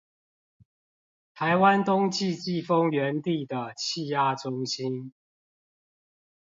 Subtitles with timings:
[1.35, 5.13] 台灣冬季季風源地的氣壓中心